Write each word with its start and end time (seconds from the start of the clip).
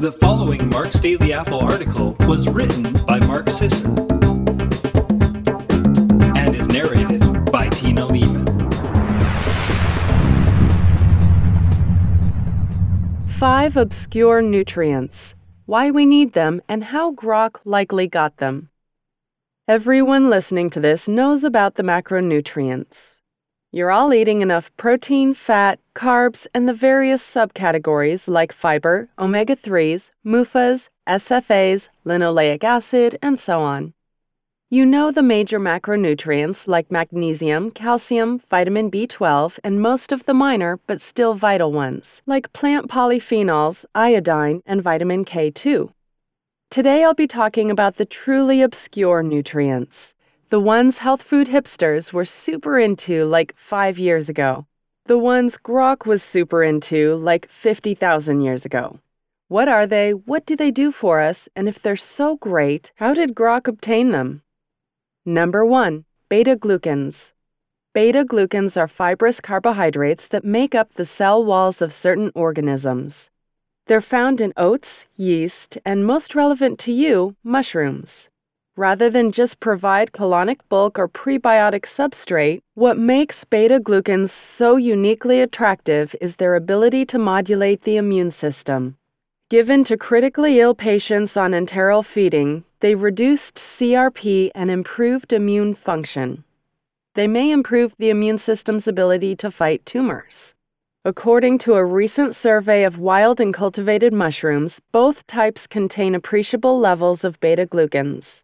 The 0.00 0.12
following 0.12 0.70
Mark's 0.70 0.98
Daily 0.98 1.34
Apple 1.34 1.60
article 1.60 2.16
was 2.20 2.48
written 2.48 2.94
by 3.06 3.20
Mark 3.26 3.50
Sisson 3.50 3.98
and 6.34 6.56
is 6.56 6.68
narrated 6.68 7.20
by 7.52 7.68
Tina 7.68 8.06
Leaman. 8.06 8.46
Five 13.28 13.76
obscure 13.76 14.40
nutrients, 14.40 15.34
why 15.66 15.90
we 15.90 16.06
need 16.06 16.32
them, 16.32 16.62
and 16.66 16.84
how 16.84 17.12
Grok 17.12 17.56
likely 17.66 18.06
got 18.06 18.38
them. 18.38 18.70
Everyone 19.68 20.30
listening 20.30 20.70
to 20.70 20.80
this 20.80 21.08
knows 21.08 21.44
about 21.44 21.74
the 21.74 21.82
macronutrients. 21.82 23.19
You're 23.72 23.92
all 23.92 24.12
eating 24.12 24.40
enough 24.40 24.76
protein, 24.76 25.32
fat, 25.32 25.78
carbs, 25.94 26.48
and 26.52 26.68
the 26.68 26.74
various 26.74 27.22
subcategories 27.24 28.26
like 28.26 28.52
fiber, 28.52 29.10
omega 29.16 29.54
3s, 29.54 30.10
MUFAs, 30.26 30.88
SFAs, 31.06 31.88
linoleic 32.04 32.64
acid, 32.64 33.16
and 33.22 33.38
so 33.38 33.60
on. 33.60 33.94
You 34.70 34.84
know 34.84 35.12
the 35.12 35.22
major 35.22 35.60
micronutrients 35.60 36.66
like 36.66 36.90
magnesium, 36.90 37.70
calcium, 37.70 38.40
vitamin 38.50 38.90
B12, 38.90 39.60
and 39.62 39.80
most 39.80 40.10
of 40.10 40.26
the 40.26 40.34
minor 40.34 40.80
but 40.88 41.00
still 41.00 41.34
vital 41.34 41.70
ones 41.70 42.22
like 42.26 42.52
plant 42.52 42.88
polyphenols, 42.90 43.84
iodine, 43.94 44.64
and 44.66 44.82
vitamin 44.82 45.24
K2. 45.24 45.92
Today 46.70 47.04
I'll 47.04 47.14
be 47.14 47.28
talking 47.28 47.70
about 47.70 47.96
the 47.96 48.04
truly 48.04 48.62
obscure 48.62 49.22
nutrients 49.22 50.16
the 50.50 50.58
ones 50.58 50.98
health 50.98 51.22
food 51.22 51.46
hipsters 51.46 52.12
were 52.12 52.24
super 52.24 52.76
into 52.76 53.24
like 53.24 53.54
five 53.56 54.00
years 54.00 54.28
ago. 54.28 54.66
The 55.06 55.16
ones 55.16 55.56
Grok 55.56 56.06
was 56.06 56.24
super 56.24 56.64
into 56.64 57.14
like 57.14 57.48
50,000 57.48 58.40
years 58.40 58.64
ago. 58.64 58.98
What 59.46 59.68
are 59.68 59.86
they? 59.86 60.10
What 60.12 60.46
do 60.46 60.56
they 60.56 60.72
do 60.72 60.90
for 60.90 61.20
us? 61.20 61.48
And 61.54 61.68
if 61.68 61.80
they're 61.80 61.94
so 61.94 62.36
great, 62.36 62.90
how 62.96 63.14
did 63.14 63.36
Grok 63.36 63.68
obtain 63.68 64.10
them? 64.10 64.42
Number 65.24 65.64
one, 65.64 66.04
beta 66.28 66.56
glucans. 66.56 67.32
Beta 67.94 68.24
glucans 68.24 68.76
are 68.76 68.88
fibrous 68.88 69.40
carbohydrates 69.40 70.26
that 70.26 70.44
make 70.44 70.74
up 70.74 70.94
the 70.94 71.06
cell 71.06 71.44
walls 71.44 71.80
of 71.80 71.92
certain 71.92 72.32
organisms. 72.34 73.30
They're 73.86 74.00
found 74.00 74.40
in 74.40 74.52
oats, 74.56 75.06
yeast, 75.16 75.78
and 75.84 76.04
most 76.04 76.34
relevant 76.34 76.80
to 76.80 76.92
you, 76.92 77.36
mushrooms. 77.44 78.29
Rather 78.80 79.10
than 79.10 79.30
just 79.30 79.60
provide 79.60 80.10
colonic 80.12 80.60
bulk 80.70 80.98
or 80.98 81.06
prebiotic 81.06 81.82
substrate, 81.82 82.62
what 82.72 82.96
makes 82.96 83.44
beta 83.44 83.78
glucans 83.78 84.30
so 84.30 84.76
uniquely 84.76 85.42
attractive 85.42 86.16
is 86.18 86.36
their 86.36 86.54
ability 86.54 87.04
to 87.04 87.18
modulate 87.18 87.82
the 87.82 87.98
immune 87.98 88.30
system. 88.30 88.96
Given 89.50 89.84
to 89.84 89.98
critically 89.98 90.60
ill 90.60 90.74
patients 90.74 91.36
on 91.36 91.50
enteral 91.50 92.02
feeding, 92.02 92.64
they 92.80 92.94
reduced 92.94 93.56
CRP 93.56 94.50
and 94.54 94.70
improved 94.70 95.34
immune 95.34 95.74
function. 95.74 96.44
They 97.16 97.28
may 97.28 97.50
improve 97.50 97.94
the 97.98 98.08
immune 98.08 98.38
system's 98.38 98.88
ability 98.88 99.36
to 99.36 99.50
fight 99.50 99.84
tumors. 99.84 100.54
According 101.04 101.58
to 101.58 101.74
a 101.74 101.84
recent 101.84 102.34
survey 102.34 102.84
of 102.84 102.98
wild 102.98 103.42
and 103.42 103.52
cultivated 103.52 104.14
mushrooms, 104.14 104.80
both 104.90 105.26
types 105.26 105.66
contain 105.66 106.14
appreciable 106.14 106.80
levels 106.80 107.24
of 107.24 107.38
beta 107.40 107.66
glucans. 107.66 108.42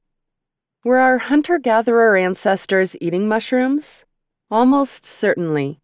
Were 0.87 0.99
our 1.01 1.19
hunter 1.19 1.59
gatherer 1.59 2.17
ancestors 2.17 2.95
eating 3.01 3.27
mushrooms? 3.27 4.05
Almost 4.53 5.05
certainly. 5.05 5.81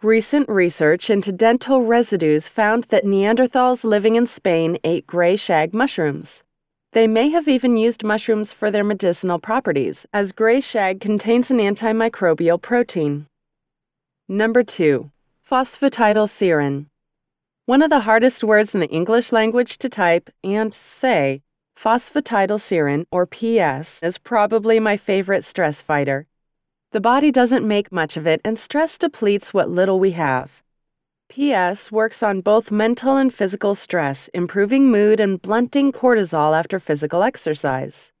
Recent 0.00 0.48
research 0.48 1.10
into 1.10 1.30
dental 1.30 1.82
residues 1.82 2.48
found 2.48 2.84
that 2.84 3.04
Neanderthals 3.04 3.84
living 3.84 4.14
in 4.14 4.24
Spain 4.24 4.78
ate 4.82 5.06
gray 5.06 5.36
shag 5.36 5.74
mushrooms. 5.74 6.42
They 6.94 7.06
may 7.06 7.28
have 7.28 7.48
even 7.48 7.76
used 7.76 8.02
mushrooms 8.02 8.54
for 8.54 8.70
their 8.70 8.82
medicinal 8.82 9.38
properties, 9.38 10.06
as 10.10 10.32
gray 10.32 10.62
shag 10.62 11.02
contains 11.02 11.50
an 11.50 11.58
antimicrobial 11.58 12.62
protein. 12.62 13.26
Number 14.26 14.62
2. 14.62 15.10
Phosphatidylserine. 15.46 16.86
One 17.66 17.82
of 17.82 17.90
the 17.90 18.00
hardest 18.08 18.42
words 18.42 18.72
in 18.74 18.80
the 18.80 18.88
English 18.88 19.32
language 19.32 19.76
to 19.76 19.90
type 19.90 20.30
and 20.42 20.72
say 20.72 21.42
Phosphatidylserine, 21.76 23.04
or 23.10 23.26
PS, 23.26 24.02
is 24.02 24.18
probably 24.18 24.80
my 24.80 24.96
favorite 24.96 25.44
stress 25.44 25.82
fighter. 25.82 26.26
The 26.92 27.00
body 27.00 27.30
doesn't 27.30 27.68
make 27.68 27.92
much 27.92 28.16
of 28.16 28.26
it, 28.26 28.40
and 28.44 28.58
stress 28.58 28.96
depletes 28.96 29.52
what 29.52 29.68
little 29.68 30.00
we 30.00 30.12
have. 30.12 30.62
PS 31.28 31.92
works 31.92 32.22
on 32.22 32.40
both 32.40 32.70
mental 32.70 33.16
and 33.16 33.34
physical 33.34 33.74
stress, 33.74 34.28
improving 34.32 34.90
mood 34.90 35.20
and 35.20 35.42
blunting 35.42 35.92
cortisol 35.92 36.58
after 36.58 36.78
physical 36.80 37.22
exercise. 37.22 38.12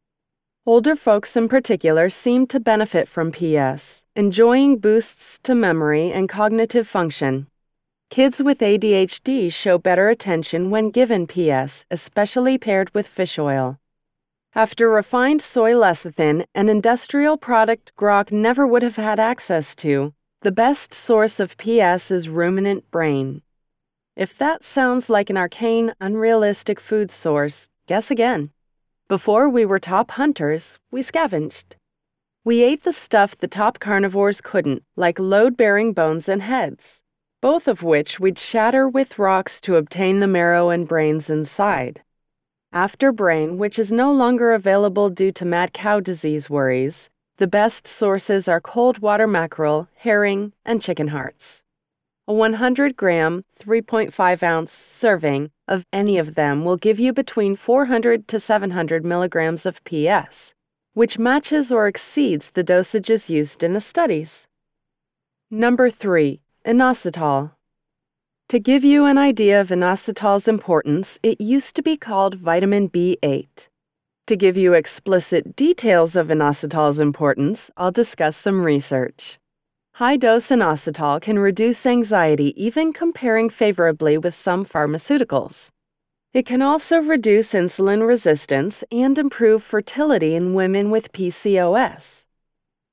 Older 0.66 0.96
folks 0.96 1.36
in 1.36 1.48
particular 1.48 2.10
seem 2.10 2.46
to 2.48 2.60
benefit 2.60 3.08
from 3.08 3.32
PS, 3.32 4.04
enjoying 4.16 4.78
boosts 4.78 5.38
to 5.44 5.54
memory 5.54 6.12
and 6.12 6.28
cognitive 6.28 6.88
function. 6.88 7.46
Kids 8.08 8.40
with 8.40 8.60
ADHD 8.60 9.52
show 9.52 9.78
better 9.78 10.08
attention 10.08 10.70
when 10.70 10.90
given 10.90 11.26
PS, 11.26 11.84
especially 11.90 12.56
paired 12.56 12.94
with 12.94 13.06
fish 13.06 13.38
oil. 13.38 13.78
After 14.54 14.88
refined 14.88 15.42
soy 15.42 15.72
lecithin, 15.72 16.46
an 16.54 16.68
industrial 16.68 17.36
product 17.36 17.92
Grok 17.96 18.30
never 18.30 18.66
would 18.66 18.82
have 18.82 18.96
had 18.96 19.18
access 19.18 19.74
to, 19.76 20.14
the 20.42 20.52
best 20.52 20.94
source 20.94 21.40
of 21.40 21.58
PS 21.58 22.10
is 22.10 22.28
ruminant 22.28 22.90
brain. 22.90 23.42
If 24.14 24.38
that 24.38 24.62
sounds 24.62 25.10
like 25.10 25.28
an 25.28 25.36
arcane, 25.36 25.92
unrealistic 26.00 26.80
food 26.80 27.10
source, 27.10 27.68
guess 27.86 28.10
again. 28.10 28.50
Before 29.08 29.48
we 29.48 29.66
were 29.66 29.80
top 29.80 30.12
hunters, 30.12 30.78
we 30.90 31.02
scavenged. 31.02 31.76
We 32.44 32.62
ate 32.62 32.84
the 32.84 32.92
stuff 32.92 33.36
the 33.36 33.48
top 33.48 33.78
carnivores 33.80 34.40
couldn't, 34.40 34.84
like 34.94 35.18
load 35.18 35.56
bearing 35.56 35.92
bones 35.92 36.28
and 36.28 36.40
heads 36.40 37.02
both 37.40 37.68
of 37.68 37.82
which 37.82 38.18
we'd 38.18 38.38
shatter 38.38 38.88
with 38.88 39.18
rocks 39.18 39.60
to 39.60 39.76
obtain 39.76 40.20
the 40.20 40.26
marrow 40.26 40.70
and 40.70 40.88
brains 40.88 41.28
inside. 41.30 42.02
After 42.72 43.12
brain, 43.12 43.58
which 43.58 43.78
is 43.78 43.92
no 43.92 44.12
longer 44.12 44.52
available 44.52 45.10
due 45.10 45.32
to 45.32 45.44
mad 45.44 45.72
cow 45.72 46.00
disease 46.00 46.50
worries, 46.50 47.08
the 47.38 47.46
best 47.46 47.86
sources 47.86 48.48
are 48.48 48.60
cold 48.60 48.98
water 48.98 49.26
mackerel, 49.26 49.88
herring, 49.96 50.52
and 50.64 50.80
chicken 50.80 51.08
hearts. 51.08 51.62
A 52.28 52.32
100 52.32 52.96
gram, 52.96 53.44
3.5 53.60 54.42
ounce 54.42 54.72
serving 54.72 55.50
of 55.68 55.84
any 55.92 56.18
of 56.18 56.34
them 56.34 56.64
will 56.64 56.76
give 56.76 56.98
you 56.98 57.12
between 57.12 57.54
400 57.54 58.26
to 58.26 58.40
700 58.40 59.04
milligrams 59.04 59.64
of 59.64 59.84
PS, 59.84 60.54
which 60.94 61.18
matches 61.18 61.70
or 61.70 61.86
exceeds 61.86 62.50
the 62.50 62.64
dosages 62.64 63.28
used 63.28 63.62
in 63.62 63.74
the 63.74 63.80
studies. 63.80 64.48
Number 65.50 65.88
3 65.88 66.40
Inositol. 66.66 67.52
To 68.48 68.58
give 68.58 68.82
you 68.82 69.04
an 69.04 69.18
idea 69.18 69.60
of 69.60 69.68
inositol's 69.68 70.48
importance, 70.48 71.20
it 71.22 71.40
used 71.40 71.76
to 71.76 71.82
be 71.82 71.96
called 71.96 72.40
vitamin 72.40 72.88
B8. 72.88 73.68
To 74.26 74.36
give 74.36 74.56
you 74.56 74.72
explicit 74.72 75.54
details 75.54 76.16
of 76.16 76.26
inositol's 76.26 76.98
importance, 76.98 77.70
I'll 77.76 77.92
discuss 77.92 78.36
some 78.36 78.62
research. 78.62 79.38
High 79.94 80.16
dose 80.16 80.48
inositol 80.48 81.22
can 81.22 81.38
reduce 81.38 81.86
anxiety, 81.86 82.52
even 82.60 82.92
comparing 82.92 83.48
favorably 83.48 84.18
with 84.18 84.34
some 84.34 84.66
pharmaceuticals. 84.66 85.70
It 86.34 86.46
can 86.46 86.62
also 86.62 86.98
reduce 86.98 87.52
insulin 87.52 88.04
resistance 88.04 88.82
and 88.90 89.16
improve 89.18 89.62
fertility 89.62 90.34
in 90.34 90.52
women 90.52 90.90
with 90.90 91.12
PCOS. 91.12 92.24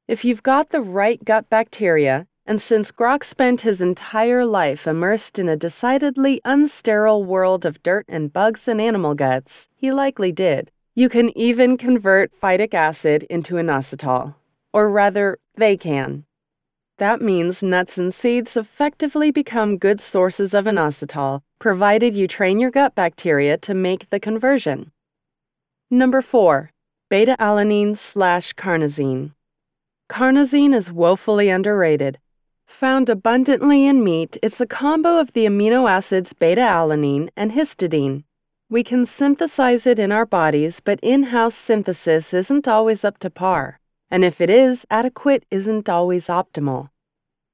If 0.08 0.24
you've 0.24 0.44
got 0.44 0.70
the 0.70 0.82
right 0.82 1.26
gut 1.26 1.50
bacteria, 1.50 2.28
and 2.46 2.62
since 2.62 2.92
Grok 2.92 3.24
spent 3.24 3.62
his 3.62 3.82
entire 3.82 4.46
life 4.46 4.86
immersed 4.86 5.40
in 5.40 5.48
a 5.48 5.56
decidedly 5.56 6.42
unsterile 6.46 7.26
world 7.26 7.66
of 7.66 7.82
dirt 7.84 8.06
and 8.10 8.34
bugs 8.34 8.68
and 8.68 8.82
animal 8.82 9.16
guts, 9.16 9.70
he 9.76 9.92
likely 9.92 10.32
did. 10.32 10.70
You 10.94 11.10
can 11.10 11.36
even 11.38 11.78
convert 11.78 12.40
phytic 12.40 12.74
acid 12.74 13.24
into 13.24 13.56
inositol. 13.56 14.36
Or 14.74 14.90
rather, 14.90 15.40
they 15.56 15.78
can. 15.78 16.26
That 16.98 17.22
means 17.22 17.64
nuts 17.64 17.98
and 17.98 18.14
seeds 18.14 18.56
effectively 18.56 19.32
become 19.32 19.78
good 19.78 20.00
sources 20.00 20.54
of 20.54 20.66
inositol, 20.66 21.42
provided 21.60 22.14
you 22.14 22.28
train 22.28 22.60
your 22.60 22.72
gut 22.72 22.94
bacteria 22.94 23.58
to 23.60 23.74
make 23.74 24.10
the 24.10 24.20
conversion. 24.20 24.92
Number 25.90 26.22
4. 26.22 26.72
Beta 27.10 27.36
alanine 27.40 27.98
slash 27.98 28.54
carnosine. 28.54 29.32
Carnosine 30.10 30.76
is 30.76 30.92
woefully 30.92 31.50
underrated. 31.50 32.20
Found 32.68 33.10
abundantly 33.10 33.86
in 33.86 34.04
meat, 34.04 34.38
it's 34.42 34.60
a 34.60 34.66
combo 34.66 35.20
of 35.20 35.34
the 35.34 35.46
amino 35.46 35.90
acids 35.90 36.34
beta 36.34 36.62
alanine 36.62 37.30
and 37.36 37.52
histidine. 37.52 38.24
We 38.70 38.84
can 38.84 39.06
synthesize 39.06 39.86
it 39.86 40.00
in 40.00 40.12
our 40.12 40.26
bodies, 40.26 40.80
but 40.80 41.00
in 41.04 41.24
house 41.24 41.56
synthesis 41.56 42.34
isn't 42.34 42.68
always 42.68 43.06
up 43.06 43.20
to 43.20 43.30
par. 43.30 43.80
And 44.10 44.26
if 44.26 44.42
it 44.42 44.50
is, 44.50 44.86
adequate 44.90 45.46
isn't 45.52 45.88
always 45.88 46.28
optimal. 46.28 46.90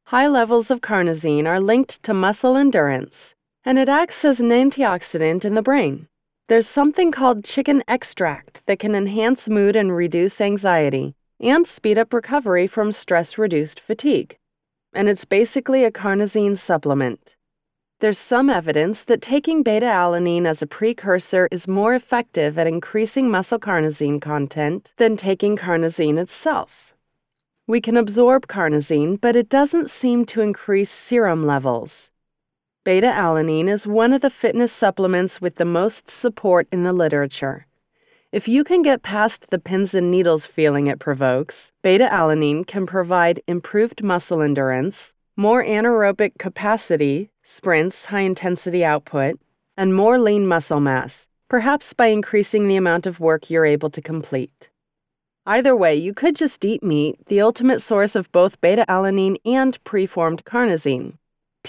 High 0.05 0.27
levels 0.27 0.71
of 0.71 0.81
carnosine 0.81 1.45
are 1.45 1.59
linked 1.59 2.01
to 2.03 2.13
muscle 2.13 2.55
endurance, 2.55 3.35
and 3.63 3.77
it 3.77 3.89
acts 3.89 4.25
as 4.25 4.39
an 4.39 4.49
antioxidant 4.49 5.45
in 5.45 5.53
the 5.53 5.61
brain. 5.61 6.07
There's 6.47 6.67
something 6.67 7.11
called 7.11 7.45
chicken 7.45 7.83
extract 7.87 8.65
that 8.65 8.79
can 8.79 8.95
enhance 8.95 9.47
mood 9.47 9.75
and 9.75 9.95
reduce 9.95 10.41
anxiety 10.41 11.13
and 11.39 11.67
speed 11.67 11.99
up 11.99 12.11
recovery 12.11 12.65
from 12.65 12.91
stress 12.91 13.37
reduced 13.37 13.79
fatigue. 13.79 14.38
And 14.93 15.07
it's 15.07 15.25
basically 15.25 15.83
a 15.83 15.91
carnosine 15.91 16.57
supplement. 16.57 17.35
There's 17.99 18.17
some 18.17 18.49
evidence 18.49 19.03
that 19.03 19.21
taking 19.21 19.61
beta 19.61 19.85
alanine 19.85 20.45
as 20.45 20.61
a 20.61 20.67
precursor 20.67 21.49
is 21.51 21.67
more 21.67 21.93
effective 21.93 22.57
at 22.57 22.65
increasing 22.65 23.29
muscle 23.29 23.59
carnosine 23.59 24.21
content 24.21 24.93
than 24.97 25.17
taking 25.17 25.57
carnosine 25.57 26.17
itself. 26.17 26.93
We 27.67 27.81
can 27.81 27.97
absorb 27.97 28.47
carnosine, 28.47 29.19
but 29.19 29.35
it 29.35 29.49
doesn't 29.49 29.89
seem 29.89 30.25
to 30.25 30.41
increase 30.41 30.89
serum 30.89 31.45
levels. 31.45 32.09
Beta 32.85 33.07
alanine 33.07 33.67
is 33.67 33.85
one 33.85 34.13
of 34.13 34.21
the 34.21 34.29
fitness 34.29 34.71
supplements 34.71 35.41
with 35.41 35.57
the 35.57 35.65
most 35.65 36.09
support 36.09 36.67
in 36.71 36.83
the 36.83 36.93
literature. 36.93 37.67
If 38.31 38.47
you 38.47 38.63
can 38.63 38.83
get 38.83 39.01
past 39.01 39.49
the 39.49 39.57
pins 39.57 39.95
and 39.95 40.11
needles 40.11 40.45
feeling 40.45 40.85
it 40.85 40.99
provokes, 40.99 41.71
beta 41.81 42.07
alanine 42.11 42.63
can 42.63 42.85
provide 42.85 43.41
improved 43.47 44.03
muscle 44.03 44.43
endurance, 44.43 45.15
more 45.35 45.63
anaerobic 45.63 46.37
capacity, 46.37 47.31
sprints, 47.41 48.05
high 48.05 48.19
intensity 48.19 48.85
output, 48.85 49.39
and 49.75 49.95
more 49.95 50.19
lean 50.19 50.45
muscle 50.45 50.79
mass, 50.79 51.27
perhaps 51.47 51.93
by 51.93 52.07
increasing 52.07 52.67
the 52.67 52.75
amount 52.75 53.07
of 53.07 53.19
work 53.19 53.49
you're 53.49 53.65
able 53.65 53.89
to 53.89 54.01
complete. 54.01 54.69
Either 55.47 55.75
way, 55.75 55.95
you 55.95 56.13
could 56.13 56.35
just 56.35 56.63
eat 56.63 56.83
meat, 56.83 57.17
the 57.29 57.41
ultimate 57.41 57.81
source 57.81 58.15
of 58.15 58.31
both 58.31 58.61
beta 58.61 58.85
alanine 58.87 59.37
and 59.43 59.83
preformed 59.83 60.45
carnosine. 60.45 61.17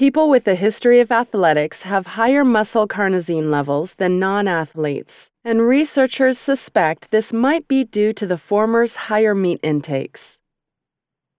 People 0.00 0.30
with 0.30 0.48
a 0.48 0.54
history 0.54 0.98
of 1.00 1.12
athletics 1.12 1.82
have 1.82 2.16
higher 2.16 2.42
muscle 2.42 2.88
carnosine 2.88 3.50
levels 3.50 3.92
than 3.98 4.18
non 4.18 4.48
athletes, 4.48 5.28
and 5.44 5.68
researchers 5.68 6.38
suspect 6.38 7.10
this 7.10 7.34
might 7.34 7.68
be 7.68 7.84
due 7.84 8.14
to 8.14 8.26
the 8.26 8.38
former's 8.38 8.96
higher 9.10 9.34
meat 9.34 9.60
intakes. 9.62 10.40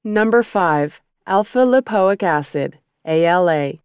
Number 0.03 0.43
5. 0.43 1.01
Alpha 1.25 1.65
lipoic 1.65 2.21
acid, 2.21 2.77
ALA. 3.03 3.80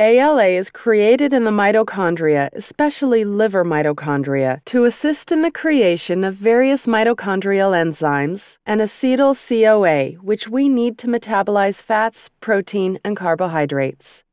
ALA 0.00 0.46
is 0.46 0.70
created 0.70 1.34
in 1.34 1.44
the 1.44 1.50
mitochondria, 1.50 2.48
especially 2.54 3.22
liver 3.22 3.66
mitochondria, 3.66 4.64
to 4.64 4.86
assist 4.86 5.30
in 5.30 5.42
the 5.42 5.50
creation 5.50 6.24
of 6.24 6.36
various 6.36 6.86
mitochondrial 6.86 7.72
enzymes 7.76 8.56
and 8.64 8.80
acetyl 8.80 9.36
CoA, 9.36 10.18
which 10.22 10.48
we 10.48 10.70
need 10.70 10.96
to 10.96 11.06
metabolize 11.06 11.82
fats, 11.82 12.30
protein, 12.40 12.98
and 13.04 13.14
carbohydrates. 13.14 14.24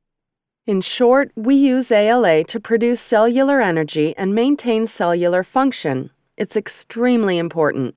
In 0.66 0.80
short, 0.80 1.34
we 1.36 1.56
use 1.56 1.92
ALA 1.92 2.46
to 2.46 2.62
produce 2.62 3.02
cellular 3.02 3.60
energy 3.60 4.16
and 4.16 4.34
maintain 4.34 4.88
cellular 4.88 5.44
function. 5.44 6.12
It's 6.38 6.56
extremely 6.56 7.38
important. 7.38 7.96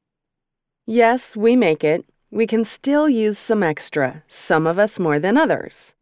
Yes, 0.87 1.37
we 1.37 1.55
make 1.55 1.85
it. 1.85 2.05
We 2.33 2.49
can 2.49 2.65
still 2.65 3.09
use 3.09 3.39
some 3.39 3.63
extra, 3.63 4.25
some 4.27 4.67
of 4.67 4.77
us 4.77 4.99
more 4.99 5.21
than 5.21 5.37
others. 5.37 5.95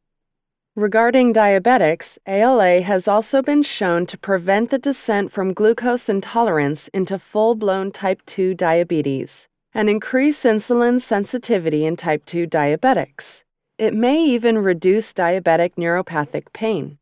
Regarding 0.79 1.35
diabetics, 1.35 2.19
ALA 2.25 2.83
has 2.83 3.09
also 3.09 3.43
been 3.43 3.65
shown 3.65 4.07
to 4.07 4.17
prevent 4.17 4.71
the 4.71 4.79
descent 4.79 5.33
from 5.33 5.53
glucose 5.53 6.09
intolerance 6.09 6.87
into 6.95 7.19
full 7.19 7.57
blown 7.57 7.91
type 7.91 8.25
2 8.27 8.55
diabetes 8.55 9.49
and 9.75 9.91
increase 9.91 10.45
insulin 10.45 11.01
sensitivity 11.01 11.85
in 11.85 11.97
type 11.97 12.25
2 12.27 12.47
diabetics. 12.47 13.43
It 13.77 13.93
may 13.93 14.25
even 14.25 14.59
reduce 14.59 15.13
diabetic 15.13 15.75
neuropathic 15.75 16.53
pain. 16.53 16.99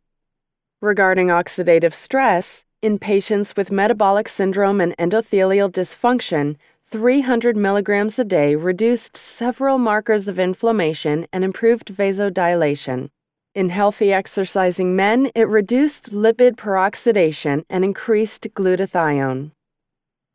Regarding 0.80 1.26
oxidative 1.26 1.92
stress, 1.92 2.64
in 2.80 2.98
patients 2.98 3.56
with 3.56 3.70
metabolic 3.70 4.30
syndrome 4.30 4.80
and 4.80 4.96
endothelial 4.96 5.70
dysfunction, 5.70 6.56
300 6.86 7.58
milligrams 7.58 8.18
a 8.18 8.24
day 8.24 8.54
reduced 8.54 9.18
several 9.18 9.76
markers 9.76 10.28
of 10.28 10.38
inflammation 10.38 11.26
and 11.30 11.44
improved 11.44 11.88
vasodilation. 11.94 13.10
In 13.56 13.70
healthy 13.70 14.12
exercising 14.12 14.94
men, 14.94 15.30
it 15.34 15.48
reduced 15.48 16.12
lipid 16.12 16.56
peroxidation 16.56 17.64
and 17.70 17.86
increased 17.86 18.46
glutathione. 18.52 19.52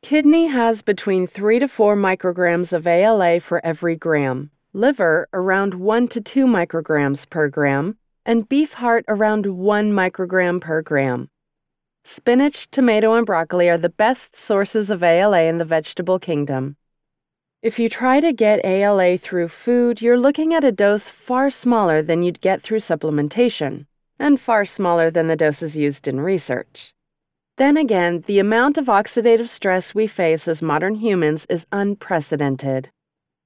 Kidney 0.02 0.48
has 0.48 0.82
between 0.82 1.28
3 1.28 1.60
to 1.60 1.68
4 1.68 1.94
micrograms 1.94 2.72
of 2.72 2.84
ALA 2.84 3.38
for 3.38 3.64
every 3.64 3.94
gram, 3.94 4.50
liver 4.72 5.28
around 5.32 5.74
1 5.74 6.08
to 6.08 6.20
2 6.20 6.46
micrograms 6.46 7.30
per 7.30 7.46
gram, 7.46 7.96
and 8.26 8.48
beef 8.48 8.72
heart 8.72 9.04
around 9.06 9.46
1 9.46 9.92
microgram 9.92 10.60
per 10.60 10.82
gram. 10.82 11.30
Spinach, 12.04 12.68
tomato, 12.72 13.14
and 13.14 13.24
broccoli 13.24 13.68
are 13.68 13.78
the 13.78 13.88
best 13.88 14.34
sources 14.34 14.90
of 14.90 15.04
ALA 15.04 15.42
in 15.42 15.58
the 15.58 15.64
vegetable 15.64 16.18
kingdom. 16.18 16.76
If 17.62 17.78
you 17.78 17.88
try 17.88 18.18
to 18.18 18.32
get 18.32 18.64
ALA 18.64 19.18
through 19.18 19.46
food, 19.46 20.02
you're 20.02 20.18
looking 20.18 20.52
at 20.52 20.64
a 20.64 20.72
dose 20.72 21.08
far 21.08 21.48
smaller 21.48 22.02
than 22.02 22.24
you'd 22.24 22.40
get 22.40 22.60
through 22.60 22.80
supplementation, 22.80 23.86
and 24.18 24.40
far 24.40 24.64
smaller 24.64 25.12
than 25.12 25.28
the 25.28 25.36
doses 25.36 25.78
used 25.78 26.08
in 26.08 26.20
research. 26.20 26.92
Then 27.58 27.76
again, 27.76 28.24
the 28.26 28.40
amount 28.40 28.78
of 28.78 28.86
oxidative 28.86 29.48
stress 29.48 29.94
we 29.94 30.08
face 30.08 30.48
as 30.48 30.60
modern 30.60 30.96
humans 30.96 31.46
is 31.48 31.68
unprecedented. 31.70 32.90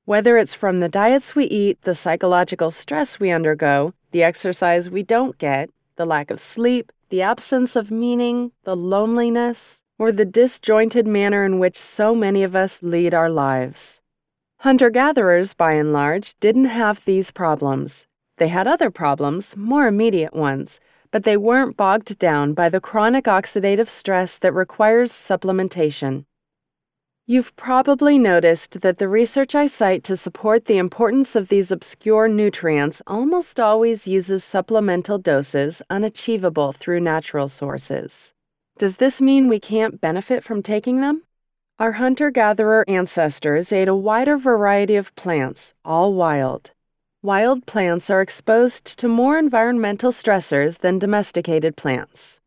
Whether 0.06 0.38
it's 0.38 0.54
from 0.54 0.80
the 0.80 0.88
diets 0.88 1.34
we 1.34 1.44
eat, 1.44 1.82
the 1.82 1.94
psychological 1.94 2.70
stress 2.70 3.20
we 3.20 3.30
undergo, 3.30 3.92
the 4.12 4.22
exercise 4.22 4.88
we 4.88 5.02
don't 5.02 5.36
get, 5.36 5.68
the 5.96 6.06
lack 6.06 6.30
of 6.30 6.40
sleep, 6.40 6.90
the 7.10 7.20
absence 7.20 7.76
of 7.76 7.90
meaning, 7.90 8.52
the 8.64 8.76
loneliness, 8.76 9.82
or 9.98 10.10
the 10.10 10.24
disjointed 10.24 11.06
manner 11.06 11.44
in 11.44 11.58
which 11.58 11.78
so 11.78 12.14
many 12.14 12.42
of 12.42 12.56
us 12.56 12.82
lead 12.82 13.12
our 13.12 13.28
lives. 13.28 14.00
Hunter 14.60 14.90
gatherers, 14.90 15.54
by 15.54 15.72
and 15.72 15.92
large, 15.92 16.34
didn't 16.40 16.66
have 16.66 17.04
these 17.04 17.30
problems. 17.30 18.06
They 18.38 18.48
had 18.48 18.66
other 18.66 18.90
problems, 18.90 19.54
more 19.56 19.86
immediate 19.86 20.34
ones, 20.34 20.80
but 21.10 21.24
they 21.24 21.36
weren't 21.36 21.76
bogged 21.76 22.18
down 22.18 22.54
by 22.54 22.68
the 22.68 22.80
chronic 22.80 23.26
oxidative 23.26 23.88
stress 23.88 24.38
that 24.38 24.52
requires 24.52 25.12
supplementation. 25.12 26.24
You've 27.28 27.56
probably 27.56 28.18
noticed 28.18 28.80
that 28.82 28.98
the 28.98 29.08
research 29.08 29.54
I 29.54 29.66
cite 29.66 30.04
to 30.04 30.16
support 30.16 30.66
the 30.66 30.78
importance 30.78 31.34
of 31.34 31.48
these 31.48 31.72
obscure 31.72 32.28
nutrients 32.28 33.02
almost 33.06 33.58
always 33.58 34.06
uses 34.06 34.44
supplemental 34.44 35.18
doses 35.18 35.82
unachievable 35.90 36.72
through 36.72 37.00
natural 37.00 37.48
sources. 37.48 38.32
Does 38.78 38.96
this 38.96 39.20
mean 39.20 39.48
we 39.48 39.58
can't 39.58 40.00
benefit 40.00 40.44
from 40.44 40.62
taking 40.62 41.00
them? 41.00 41.22
Our 41.78 41.92
hunter 41.92 42.30
gatherer 42.30 42.86
ancestors 42.88 43.70
ate 43.70 43.86
a 43.86 43.94
wider 43.94 44.38
variety 44.38 44.96
of 44.96 45.14
plants, 45.14 45.74
all 45.84 46.14
wild. 46.14 46.70
Wild 47.22 47.66
plants 47.66 48.08
are 48.08 48.22
exposed 48.22 48.98
to 48.98 49.08
more 49.08 49.38
environmental 49.38 50.10
stressors 50.10 50.78
than 50.78 50.98
domesticated 50.98 51.76
plants. 51.76 52.40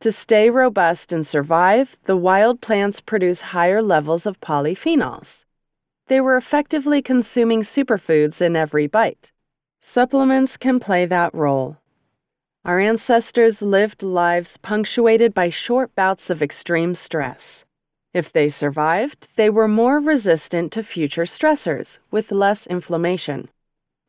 To 0.00 0.10
stay 0.10 0.48
robust 0.48 1.12
and 1.12 1.26
survive, 1.26 1.98
the 2.04 2.16
wild 2.16 2.62
plants 2.62 3.02
produce 3.02 3.52
higher 3.52 3.82
levels 3.82 4.24
of 4.24 4.40
polyphenols. 4.40 5.44
They 6.06 6.22
were 6.22 6.38
effectively 6.38 7.02
consuming 7.02 7.60
superfoods 7.60 8.40
in 8.40 8.56
every 8.56 8.86
bite. 8.86 9.30
Supplements 9.82 10.56
can 10.56 10.80
play 10.80 11.04
that 11.04 11.34
role. 11.34 11.76
Our 12.64 12.80
ancestors 12.80 13.60
lived 13.60 14.02
lives 14.02 14.56
punctuated 14.56 15.34
by 15.34 15.50
short 15.50 15.94
bouts 15.94 16.30
of 16.30 16.40
extreme 16.40 16.94
stress. 16.94 17.66
If 18.12 18.32
they 18.32 18.48
survived, 18.48 19.28
they 19.36 19.48
were 19.48 19.68
more 19.68 20.00
resistant 20.00 20.72
to 20.72 20.82
future 20.82 21.22
stressors 21.22 21.98
with 22.10 22.32
less 22.32 22.66
inflammation. 22.66 23.48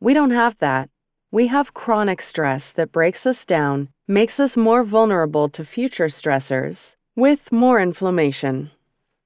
We 0.00 0.12
don't 0.12 0.32
have 0.32 0.58
that. 0.58 0.90
We 1.30 1.46
have 1.46 1.72
chronic 1.72 2.20
stress 2.20 2.72
that 2.72 2.90
breaks 2.90 3.26
us 3.26 3.44
down, 3.44 3.90
makes 4.08 4.40
us 4.40 4.56
more 4.56 4.82
vulnerable 4.82 5.48
to 5.50 5.64
future 5.64 6.08
stressors, 6.08 6.96
with 7.14 7.52
more 7.52 7.80
inflammation. 7.80 8.72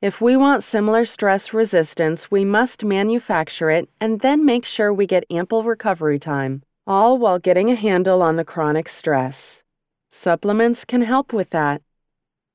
If 0.02 0.20
we 0.20 0.36
want 0.36 0.62
similar 0.62 1.06
stress 1.06 1.54
resistance, 1.54 2.30
we 2.30 2.44
must 2.44 2.84
manufacture 2.84 3.70
it 3.70 3.88
and 3.98 4.20
then 4.20 4.44
make 4.44 4.66
sure 4.66 4.92
we 4.92 5.06
get 5.06 5.24
ample 5.30 5.62
recovery 5.62 6.18
time, 6.18 6.62
all 6.86 7.16
while 7.16 7.38
getting 7.38 7.70
a 7.70 7.74
handle 7.74 8.20
on 8.20 8.36
the 8.36 8.44
chronic 8.44 8.90
stress. 8.90 9.62
Supplements 10.12 10.84
can 10.84 11.00
help 11.00 11.32
with 11.32 11.48
that. 11.50 11.80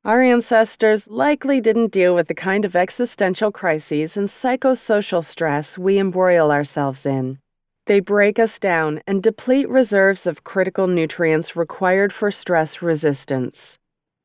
Our 0.03 0.23
ancestors 0.23 1.07
likely 1.07 1.61
didn't 1.61 1.91
deal 1.91 2.15
with 2.15 2.27
the 2.27 2.33
kind 2.33 2.65
of 2.65 2.75
existential 2.75 3.51
crises 3.51 4.17
and 4.17 4.27
psychosocial 4.27 5.23
stress 5.23 5.77
we 5.77 5.99
embroil 5.99 6.51
ourselves 6.51 7.05
in. 7.05 7.37
They 7.85 7.99
break 7.99 8.39
us 8.39 8.57
down 8.57 9.03
and 9.05 9.21
deplete 9.21 9.69
reserves 9.69 10.25
of 10.25 10.43
critical 10.43 10.87
nutrients 10.87 11.55
required 11.55 12.11
for 12.11 12.31
stress 12.31 12.81
resistance. 12.81 13.77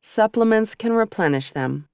Supplements 0.02 0.74
can 0.74 0.94
replenish 0.94 1.52
them. 1.52 1.88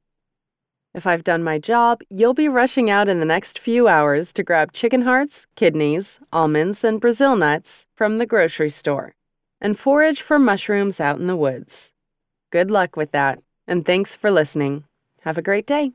If 0.95 1.05
I've 1.05 1.25
done 1.25 1.43
my 1.43 1.59
job, 1.59 2.03
you'll 2.09 2.35
be 2.35 2.49
rushing 2.49 2.89
out 2.89 3.09
in 3.09 3.19
the 3.19 3.27
next 3.27 3.59
few 3.59 3.89
hours 3.89 4.33
to 4.35 4.45
grab 4.45 4.71
chicken 4.71 5.03
hearts, 5.03 5.49
kidneys, 5.57 6.21
almonds, 6.33 6.85
and 6.85 7.01
Brazil 7.01 7.35
nuts 7.35 7.87
from 7.97 8.19
the 8.19 8.27
grocery 8.27 8.71
store 8.71 9.17
and 9.61 9.77
forage 9.77 10.23
for 10.23 10.39
mushrooms 10.39 11.01
out 11.01 11.19
in 11.19 11.27
the 11.27 11.37
woods. 11.37 11.91
Good 12.51 12.71
luck 12.71 12.97
with 12.97 13.11
that 13.11 13.41
and 13.73 13.87
thanks 13.87 14.15
for 14.15 14.31
listening. 14.31 14.85
Have 15.23 15.39
a 15.39 15.43
great 15.43 15.67
day. 15.67 15.93